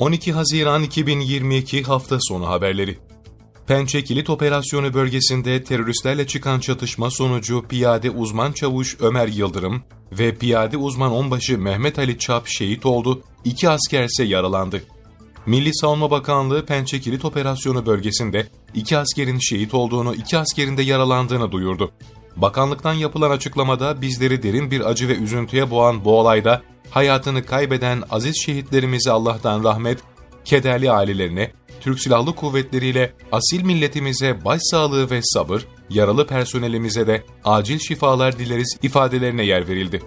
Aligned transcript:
12 0.00 0.32
Haziran 0.32 0.82
2022 0.82 1.82
hafta 1.82 2.18
sonu 2.20 2.48
haberleri. 2.48 2.98
Pençe 3.66 4.04
Kilit 4.04 4.30
Operasyonu 4.30 4.94
bölgesinde 4.94 5.64
teröristlerle 5.64 6.26
çıkan 6.26 6.60
çatışma 6.60 7.10
sonucu 7.10 7.64
piyade 7.68 8.10
uzman 8.10 8.52
çavuş 8.52 8.96
Ömer 9.00 9.28
Yıldırım 9.28 9.82
ve 10.12 10.34
piyade 10.34 10.76
uzman 10.76 11.12
onbaşı 11.12 11.58
Mehmet 11.58 11.98
Ali 11.98 12.18
Çap 12.18 12.46
şehit 12.46 12.86
oldu, 12.86 13.22
iki 13.44 13.68
asker 13.68 14.04
ise 14.04 14.24
yaralandı. 14.24 14.82
Milli 15.46 15.74
Savunma 15.74 16.10
Bakanlığı 16.10 16.66
Pençe 16.66 17.00
Kilit 17.00 17.24
Operasyonu 17.24 17.86
bölgesinde 17.86 18.46
iki 18.74 18.98
askerin 18.98 19.38
şehit 19.38 19.74
olduğunu, 19.74 20.14
iki 20.14 20.38
askerin 20.38 20.76
de 20.76 20.82
yaralandığını 20.82 21.52
duyurdu. 21.52 21.90
Bakanlıktan 22.36 22.94
yapılan 22.94 23.30
açıklamada 23.30 24.02
bizleri 24.02 24.42
derin 24.42 24.70
bir 24.70 24.90
acı 24.90 25.08
ve 25.08 25.16
üzüntüye 25.16 25.70
boğan 25.70 26.04
bu 26.04 26.18
olayda 26.18 26.62
hayatını 26.90 27.46
kaybeden 27.46 28.02
aziz 28.10 28.42
şehitlerimize 28.44 29.10
Allah'tan 29.10 29.64
rahmet, 29.64 29.98
kederli 30.44 30.90
ailelerine, 30.90 31.52
Türk 31.80 32.00
Silahlı 32.00 32.34
Kuvvetleri 32.34 32.86
ile 32.86 33.12
asil 33.32 33.62
milletimize 33.62 34.44
başsağlığı 34.44 35.10
ve 35.10 35.20
sabır, 35.22 35.66
yaralı 35.90 36.26
personelimize 36.26 37.06
de 37.06 37.24
acil 37.44 37.78
şifalar 37.78 38.38
dileriz 38.38 38.78
ifadelerine 38.82 39.44
yer 39.44 39.68
verildi. 39.68 40.02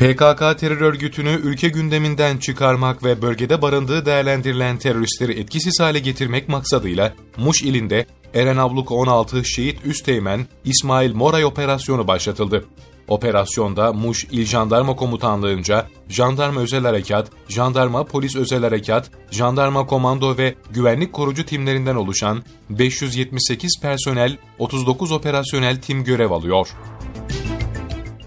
PKK 0.00 0.58
terör 0.58 0.80
örgütünü 0.80 1.30
ülke 1.30 1.68
gündeminden 1.68 2.38
çıkarmak 2.38 3.04
ve 3.04 3.22
bölgede 3.22 3.62
barındığı 3.62 4.06
değerlendirilen 4.06 4.76
teröristleri 4.78 5.40
etkisiz 5.40 5.80
hale 5.80 5.98
getirmek 5.98 6.48
maksadıyla 6.48 7.14
Muş 7.36 7.62
ilinde 7.62 8.06
Eren 8.34 8.56
Abluk 8.56 8.92
16 8.92 9.44
Şehit 9.44 9.86
Üsteğmen 9.86 10.46
İsmail 10.64 11.14
Moray 11.14 11.44
operasyonu 11.44 12.08
başlatıldı. 12.08 12.64
Operasyonda 13.08 13.92
Muş 13.92 14.24
İl 14.24 14.46
Jandarma 14.46 14.96
Komutanlığı'nca 14.96 15.86
Jandarma 16.08 16.60
Özel 16.60 16.82
Harekat, 16.82 17.30
Jandarma 17.48 18.04
Polis 18.04 18.36
Özel 18.36 18.62
Harekat, 18.62 19.10
Jandarma 19.30 19.86
Komando 19.86 20.38
ve 20.38 20.54
Güvenlik 20.70 21.12
Korucu 21.12 21.46
timlerinden 21.46 21.96
oluşan 21.96 22.42
578 22.70 23.80
personel, 23.82 24.36
39 24.58 25.12
operasyonel 25.12 25.80
tim 25.80 26.04
görev 26.04 26.30
alıyor. 26.30 26.68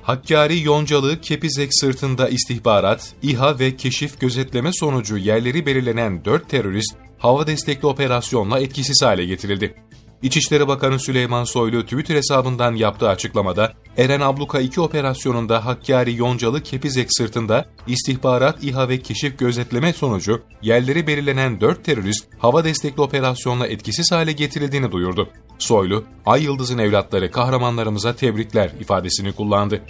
Hakkari 0.03 0.61
Yoncalı 0.63 1.21
Kepizek 1.21 1.69
sırtında 1.71 2.29
istihbarat, 2.29 3.13
İHA 3.21 3.59
ve 3.59 3.75
keşif 3.75 4.19
gözetleme 4.19 4.69
sonucu 4.73 5.17
yerleri 5.17 5.65
belirlenen 5.65 6.25
4 6.25 6.49
terörist 6.49 6.95
hava 7.17 7.47
destekli 7.47 7.87
operasyonla 7.87 8.59
etkisiz 8.59 9.01
hale 9.03 9.25
getirildi. 9.25 9.75
İçişleri 10.21 10.67
Bakanı 10.67 10.99
Süleyman 10.99 11.43
Soylu 11.43 11.83
Twitter 11.83 12.15
hesabından 12.15 12.75
yaptığı 12.75 13.09
açıklamada, 13.09 13.73
Eren 13.97 14.21
Abluka 14.21 14.59
2 14.59 14.81
operasyonunda 14.81 15.65
Hakkari 15.65 16.15
Yoncalı 16.15 16.63
Kepizek 16.63 17.07
sırtında 17.09 17.65
istihbarat, 17.87 18.63
İHA 18.63 18.89
ve 18.89 18.99
keşif 18.99 19.39
gözetleme 19.39 19.93
sonucu 19.93 20.41
yerleri 20.61 21.07
belirlenen 21.07 21.61
4 21.61 21.83
terörist 21.83 22.27
hava 22.37 22.63
destekli 22.63 23.01
operasyonla 23.01 23.67
etkisiz 23.67 24.11
hale 24.11 24.31
getirildiğini 24.31 24.91
duyurdu. 24.91 25.29
Soylu, 25.59 26.03
Ay 26.25 26.43
Yıldız'ın 26.43 26.77
evlatları 26.77 27.31
kahramanlarımıza 27.31 28.15
tebrikler 28.15 28.71
ifadesini 28.79 29.33
kullandı. 29.33 29.81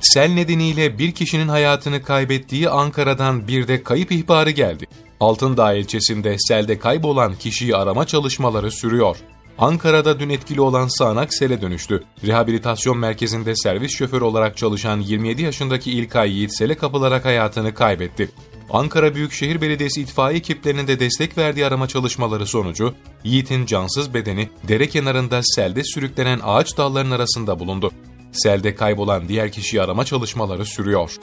Sel 0.00 0.30
nedeniyle 0.30 0.98
bir 0.98 1.12
kişinin 1.12 1.48
hayatını 1.48 2.02
kaybettiği 2.02 2.68
Ankara'dan 2.68 3.48
bir 3.48 3.68
de 3.68 3.82
kayıp 3.82 4.12
ihbarı 4.12 4.50
geldi. 4.50 4.86
Altındağ 5.20 5.74
ilçesinde 5.74 6.36
selde 6.38 6.78
kaybolan 6.78 7.34
kişiyi 7.34 7.76
arama 7.76 8.06
çalışmaları 8.06 8.70
sürüyor. 8.70 9.16
Ankara'da 9.60 10.20
dün 10.20 10.28
etkili 10.28 10.60
olan 10.60 10.88
sağanak 10.98 11.34
sele 11.34 11.60
dönüştü. 11.60 12.04
Rehabilitasyon 12.26 12.98
merkezinde 12.98 13.56
servis 13.56 13.96
şoförü 13.96 14.24
olarak 14.24 14.56
çalışan 14.56 15.00
27 15.00 15.42
yaşındaki 15.42 15.92
İlkay 15.92 16.32
Yiğit 16.32 16.58
sele 16.58 16.76
kapılarak 16.76 17.24
hayatını 17.24 17.74
kaybetti. 17.74 18.30
Ankara 18.70 19.14
Büyükşehir 19.14 19.60
Belediyesi 19.60 20.00
itfaiye 20.00 20.38
ekiplerinin 20.38 20.86
de 20.86 21.00
destek 21.00 21.38
verdiği 21.38 21.66
arama 21.66 21.88
çalışmaları 21.88 22.46
sonucu 22.46 22.94
Yiğit'in 23.24 23.66
cansız 23.66 24.14
bedeni 24.14 24.48
dere 24.68 24.88
kenarında 24.88 25.40
selde 25.42 25.84
sürüklenen 25.84 26.40
ağaç 26.44 26.76
dallarının 26.76 27.10
arasında 27.10 27.58
bulundu. 27.58 27.90
Selde 28.32 28.74
kaybolan 28.74 29.28
diğer 29.28 29.52
kişiyi 29.52 29.82
arama 29.82 30.04
çalışmaları 30.04 30.66
sürüyor. 30.66 31.16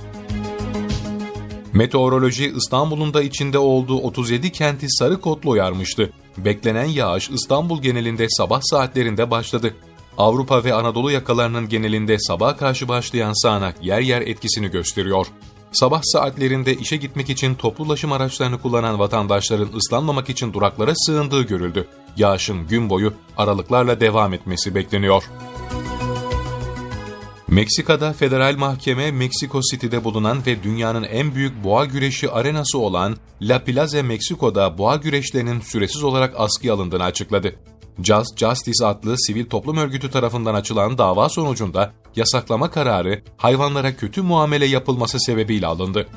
Meteoroloji 1.78 2.54
İstanbul'un 2.56 3.14
da 3.14 3.24
içinde 3.24 3.58
olduğu 3.58 3.98
37 3.98 4.52
kenti 4.52 4.90
sarı 4.90 5.22
kodlu 5.22 5.50
uyarmıştı. 5.50 6.14
Beklenen 6.38 6.86
yağış 6.86 7.30
İstanbul 7.30 7.82
genelinde 7.82 8.28
sabah 8.30 8.62
saatlerinde 8.64 9.32
başladı. 9.32 9.74
Avrupa 10.18 10.64
ve 10.64 10.74
Anadolu 10.74 11.12
yakalarının 11.12 11.70
genelinde 11.70 12.20
sabah 12.20 12.58
karşı 12.58 12.88
başlayan 12.88 13.42
sağanak 13.42 13.86
yer 13.86 14.00
yer 14.00 14.22
etkisini 14.22 14.68
gösteriyor. 14.72 15.28
Sabah 15.72 16.02
saatlerinde 16.04 16.76
işe 16.76 16.98
gitmek 16.98 17.30
için 17.30 17.56
toplu 17.56 17.84
ulaşım 17.84 18.12
araçlarını 18.12 18.62
kullanan 18.62 19.00
vatandaşların 19.00 19.70
ıslanmamak 19.76 20.30
için 20.30 20.54
duraklara 20.54 20.94
sığındığı 20.96 21.44
görüldü. 21.44 21.88
Yağışın 22.18 22.68
gün 22.68 22.90
boyu 22.90 23.14
aralıklarla 23.38 24.00
devam 24.00 24.34
etmesi 24.34 24.76
bekleniyor. 24.76 25.24
Meksika'da 27.48 28.14
federal 28.14 28.58
mahkeme 28.58 29.12
Meksiko 29.12 29.60
City'de 29.72 30.04
bulunan 30.04 30.46
ve 30.46 30.64
dünyanın 30.64 31.04
en 31.04 31.36
büyük 31.36 31.64
boğa 31.64 31.86
güreşi 31.86 32.32
arenası 32.32 32.80
olan 32.80 33.18
La 33.42 33.64
Plaza 33.64 34.04
Mexico'da 34.04 34.78
boğa 34.78 34.96
güreşlerinin 34.96 35.62
süresiz 35.62 36.04
olarak 36.04 36.34
askıya 36.38 36.74
alındığını 36.74 37.04
açıkladı. 37.04 37.56
Just 38.04 38.38
Justice 38.38 38.86
adlı 38.86 39.16
sivil 39.18 39.46
toplum 39.46 39.78
örgütü 39.78 40.12
tarafından 40.12 40.54
açılan 40.54 40.98
dava 40.98 41.30
sonucunda 41.30 41.94
yasaklama 42.16 42.72
kararı 42.72 43.22
hayvanlara 43.38 43.96
kötü 43.96 44.22
muamele 44.22 44.66
yapılması 44.66 45.20
sebebiyle 45.20 45.68
alındı. 45.68 46.08